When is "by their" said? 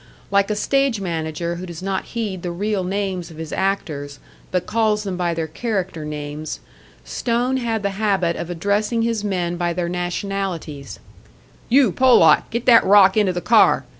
5.15-5.45, 9.57-9.89